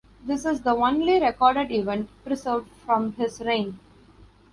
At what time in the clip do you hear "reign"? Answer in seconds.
3.39-3.77